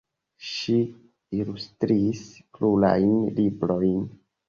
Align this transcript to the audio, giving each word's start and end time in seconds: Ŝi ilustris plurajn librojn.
Ŝi 0.51 0.77
ilustris 1.41 2.25
plurajn 2.59 3.15
librojn. 3.41 4.05